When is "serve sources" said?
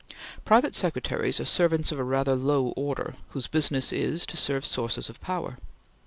4.35-5.09